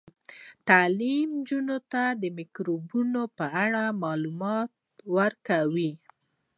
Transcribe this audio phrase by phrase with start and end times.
[0.69, 4.71] تعلیم نجونو ته د میکروبونو په اړه معلومات
[5.17, 5.91] ورکوي.